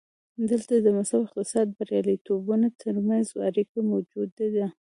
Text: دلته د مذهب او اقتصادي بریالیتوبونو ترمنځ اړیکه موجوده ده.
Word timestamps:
دلته 0.49 0.73
د 0.77 0.87
مذهب 0.97 1.19
او 1.19 1.25
اقتصادي 1.27 1.73
بریالیتوبونو 1.79 2.67
ترمنځ 2.81 3.25
اړیکه 3.47 3.77
موجوده 3.91 4.45
ده. 4.55 4.67